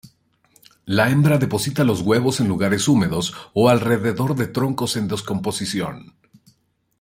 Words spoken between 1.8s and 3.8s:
los huevos en lugares húmedos o